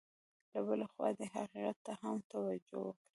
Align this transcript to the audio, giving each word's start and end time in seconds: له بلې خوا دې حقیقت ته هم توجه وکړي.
له 0.53 0.59
بلې 0.67 0.85
خوا 0.93 1.07
دې 1.17 1.25
حقیقت 1.35 1.77
ته 1.85 1.91
هم 2.01 2.15
توجه 2.31 2.77
وکړي. 2.83 2.99